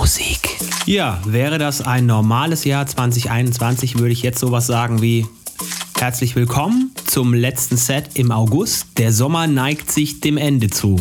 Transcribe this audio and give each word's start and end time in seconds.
Musik. 0.00 0.56
Ja, 0.86 1.20
wäre 1.26 1.58
das 1.58 1.82
ein 1.82 2.06
normales 2.06 2.64
Jahr 2.64 2.86
2021, 2.86 3.98
würde 3.98 4.12
ich 4.12 4.22
jetzt 4.22 4.38
sowas 4.38 4.66
sagen 4.66 5.02
wie 5.02 5.26
Herzlich 5.98 6.34
willkommen 6.36 6.92
zum 7.04 7.34
letzten 7.34 7.76
Set 7.76 8.12
im 8.14 8.32
August. 8.32 8.86
Der 8.96 9.12
Sommer 9.12 9.46
neigt 9.46 9.92
sich 9.92 10.22
dem 10.22 10.38
Ende 10.38 10.70
zu. 10.70 10.96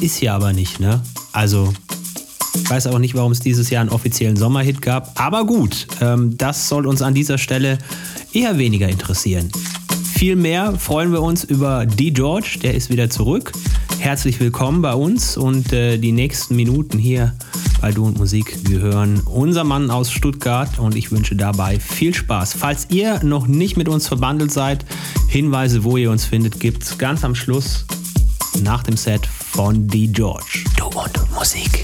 Ist 0.00 0.20
ja 0.20 0.34
aber 0.34 0.52
nicht, 0.52 0.80
ne? 0.80 1.02
Also, 1.30 1.72
ich 2.56 2.68
weiß 2.68 2.88
auch 2.88 2.98
nicht, 2.98 3.14
warum 3.14 3.30
es 3.30 3.38
dieses 3.38 3.70
Jahr 3.70 3.82
einen 3.82 3.90
offiziellen 3.90 4.36
Sommerhit 4.36 4.82
gab. 4.82 5.12
Aber 5.20 5.46
gut, 5.46 5.86
ähm, 6.00 6.36
das 6.36 6.68
soll 6.68 6.88
uns 6.88 7.00
an 7.00 7.14
dieser 7.14 7.38
Stelle 7.38 7.78
eher 8.32 8.58
weniger 8.58 8.88
interessieren. 8.88 9.52
Vielmehr 10.14 10.74
freuen 10.80 11.12
wir 11.12 11.22
uns 11.22 11.44
über 11.44 11.86
D. 11.86 12.10
George, 12.10 12.58
der 12.60 12.74
ist 12.74 12.90
wieder 12.90 13.08
zurück. 13.08 13.52
Herzlich 14.00 14.40
willkommen 14.40 14.82
bei 14.82 14.94
uns 14.94 15.36
und 15.36 15.72
äh, 15.72 15.96
die 15.96 16.12
nächsten 16.12 16.56
Minuten 16.56 16.98
hier 16.98 17.34
bei 17.84 17.92
Du 17.92 18.06
und 18.06 18.16
Musik. 18.16 18.56
Wir 18.66 18.80
hören 18.80 19.20
unser 19.26 19.62
Mann 19.62 19.90
aus 19.90 20.10
Stuttgart 20.10 20.78
und 20.78 20.96
ich 20.96 21.12
wünsche 21.12 21.36
dabei 21.36 21.78
viel 21.78 22.14
Spaß. 22.14 22.54
Falls 22.54 22.86
ihr 22.88 23.22
noch 23.22 23.46
nicht 23.46 23.76
mit 23.76 23.90
uns 23.90 24.08
verbandelt 24.08 24.52
seid, 24.52 24.86
Hinweise, 25.28 25.84
wo 25.84 25.98
ihr 25.98 26.10
uns 26.10 26.24
findet, 26.24 26.60
gibt 26.60 26.82
es 26.82 26.96
ganz 26.96 27.24
am 27.24 27.34
Schluss 27.34 27.84
nach 28.62 28.84
dem 28.84 28.96
Set 28.96 29.26
von 29.26 29.86
D. 29.86 30.06
George. 30.06 30.64
Du 30.78 30.86
und 30.86 31.30
Musik. 31.34 31.83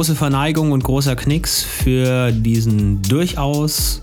Große 0.00 0.16
Verneigung 0.16 0.72
und 0.72 0.82
großer 0.82 1.14
Knicks 1.14 1.62
für 1.62 2.32
diesen 2.32 3.02
durchaus 3.02 4.00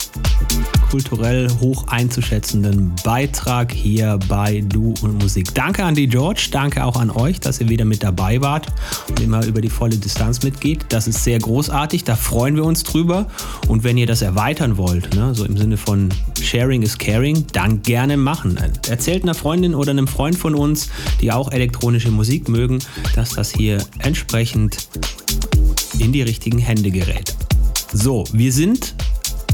kulturell 0.91 1.49
hoch 1.59 1.87
einzuschätzenden 1.87 2.93
Beitrag 3.03 3.71
hier 3.71 4.19
bei 4.29 4.63
Du 4.67 4.93
und 5.01 5.21
Musik. 5.21 5.55
Danke 5.55 5.83
an 5.83 5.95
die 5.95 6.07
George, 6.07 6.49
danke 6.51 6.85
auch 6.85 6.97
an 6.97 7.09
euch, 7.09 7.39
dass 7.39 7.59
ihr 7.59 7.67
wieder 7.67 7.83
mit 7.83 8.03
dabei 8.03 8.41
wart 8.41 8.67
und 9.09 9.19
immer 9.19 9.43
über 9.45 9.59
die 9.59 9.69
volle 9.69 9.97
Distanz 9.97 10.43
mitgeht. 10.43 10.85
Das 10.89 11.07
ist 11.07 11.23
sehr 11.23 11.39
großartig, 11.39 12.03
da 12.03 12.15
freuen 12.15 12.55
wir 12.55 12.63
uns 12.63 12.83
drüber. 12.83 13.25
Und 13.67 13.83
wenn 13.83 13.97
ihr 13.97 14.05
das 14.05 14.21
erweitern 14.21 14.77
wollt, 14.77 15.15
ne, 15.15 15.33
so 15.33 15.45
im 15.45 15.57
Sinne 15.57 15.77
von 15.77 16.09
Sharing 16.39 16.83
is 16.83 16.99
Caring, 16.99 17.47
dann 17.53 17.81
gerne 17.81 18.17
machen. 18.17 18.57
Erzählt 18.87 19.23
einer 19.23 19.33
Freundin 19.33 19.73
oder 19.73 19.91
einem 19.91 20.07
Freund 20.07 20.37
von 20.37 20.53
uns, 20.53 20.89
die 21.21 21.31
auch 21.31 21.51
elektronische 21.51 22.11
Musik 22.11 22.49
mögen, 22.49 22.77
dass 23.15 23.31
das 23.31 23.51
hier 23.51 23.79
entsprechend 23.99 24.77
in 25.99 26.11
die 26.11 26.21
richtigen 26.21 26.59
Hände 26.59 26.91
gerät. 26.91 27.35
So, 27.93 28.23
wir 28.31 28.51
sind 28.51 28.95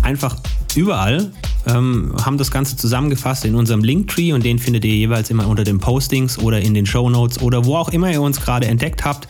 einfach 0.01 0.35
überall, 0.75 1.31
ähm, 1.67 2.13
haben 2.23 2.37
das 2.37 2.51
Ganze 2.51 2.75
zusammengefasst 2.75 3.45
in 3.45 3.55
unserem 3.55 3.83
Linktree 3.83 4.33
und 4.33 4.43
den 4.43 4.59
findet 4.59 4.83
ihr 4.85 4.95
jeweils 4.95 5.29
immer 5.29 5.47
unter 5.47 5.63
den 5.63 5.79
Postings 5.79 6.37
oder 6.37 6.61
in 6.61 6.73
den 6.73 6.85
Show 6.85 7.09
Notes 7.09 7.41
oder 7.41 7.65
wo 7.65 7.77
auch 7.77 7.89
immer 7.89 8.11
ihr 8.11 8.21
uns 8.21 8.41
gerade 8.41 8.67
entdeckt 8.67 9.05
habt. 9.05 9.27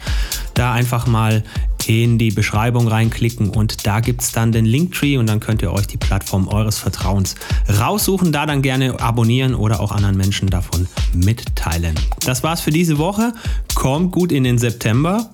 Da 0.54 0.74
einfach 0.74 1.08
mal 1.08 1.44
in 1.88 2.18
die 2.18 2.32
Beschreibung 2.32 2.88
reinklicken 2.88 3.50
und 3.50 3.86
da 3.86 4.00
gibt 4.00 4.22
es 4.22 4.32
dann 4.32 4.52
den 4.52 4.66
Linktree 4.66 5.18
und 5.18 5.28
dann 5.28 5.40
könnt 5.40 5.62
ihr 5.62 5.72
euch 5.72 5.88
die 5.88 5.98
Plattform 5.98 6.48
eures 6.48 6.78
Vertrauens 6.78 7.36
raussuchen, 7.80 8.32
da 8.32 8.46
dann 8.46 8.62
gerne 8.62 9.00
abonnieren 9.00 9.56
oder 9.56 9.80
auch 9.80 9.92
anderen 9.92 10.18
Menschen 10.18 10.50
davon 10.50 10.88
mitteilen. 11.14 11.96
Das 12.26 12.44
war's 12.44 12.62
für 12.62 12.72
diese 12.72 12.98
Woche. 12.98 13.34
Kommt 13.76 14.12
gut 14.12 14.32
in 14.32 14.44
den 14.44 14.58
September 14.58 15.30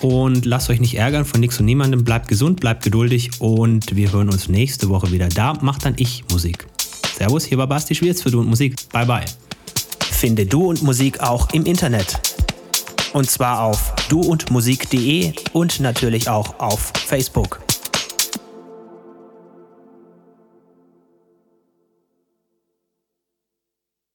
und 0.00 0.46
lasst 0.46 0.70
euch 0.70 0.80
nicht 0.80 0.96
ärgern 0.96 1.24
von 1.24 1.40
nichts 1.40 1.58
und 1.58 1.66
niemandem. 1.66 2.04
Bleibt 2.04 2.28
gesund, 2.28 2.60
bleibt 2.60 2.82
geduldig 2.82 3.30
und 3.38 3.94
wir 3.94 4.12
hören 4.12 4.30
uns 4.30 4.48
nächste 4.48 4.88
Woche 4.88 5.12
wieder. 5.12 5.28
Da 5.28 5.54
macht 5.60 5.84
dann 5.84 5.94
ich 5.96 6.24
Musik. 6.30 6.66
Servus, 7.16 7.44
hier 7.44 7.58
war 7.58 7.66
Basti 7.66 7.94
Schwierz 7.94 8.22
für 8.22 8.30
Du 8.30 8.40
und 8.40 8.48
Musik. 8.48 8.76
Bye 8.92 9.06
bye. 9.06 9.24
Finde 10.10 10.46
Du 10.46 10.68
und 10.68 10.82
Musik 10.82 11.20
auch 11.20 11.52
im 11.52 11.64
Internet. 11.64 12.29
Und 13.12 13.30
zwar 13.30 13.62
auf 13.62 13.92
duundmusik.de 14.08 15.32
und 15.52 15.80
natürlich 15.80 16.28
auch 16.28 16.58
auf 16.58 16.92
Facebook. 16.94 17.69